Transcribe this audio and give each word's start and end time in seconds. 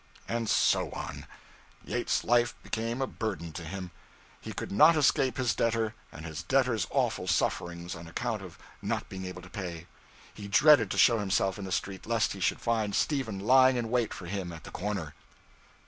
And 0.27 0.49
so 0.49 0.89
on. 0.93 1.27
Yates's 1.85 2.23
life 2.23 2.55
became 2.63 3.03
a 3.03 3.05
burden 3.05 3.51
to 3.51 3.63
him. 3.63 3.91
He 4.39 4.51
could 4.51 4.71
not 4.71 4.97
escape 4.97 5.37
his 5.37 5.53
debtor 5.53 5.93
and 6.11 6.25
his 6.25 6.41
debtor's 6.41 6.87
awful 6.89 7.27
sufferings 7.27 7.93
on 7.95 8.07
account 8.07 8.41
of 8.41 8.57
not 8.81 9.09
being 9.09 9.25
able 9.25 9.43
to 9.43 9.49
pay. 9.51 9.85
He 10.33 10.47
dreaded 10.47 10.89
to 10.89 10.97
show 10.97 11.19
himself 11.19 11.59
in 11.59 11.65
the 11.65 11.71
street, 11.71 12.07
lest 12.07 12.33
he 12.33 12.39
should 12.39 12.61
find 12.61 12.95
Stephen 12.95 13.37
lying 13.37 13.75
in 13.77 13.91
wait 13.91 14.11
for 14.11 14.25
him 14.25 14.51
at 14.51 14.63
the 14.63 14.71
corner. 14.71 15.13